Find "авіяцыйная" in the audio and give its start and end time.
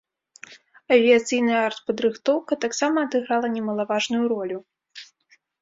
0.95-1.59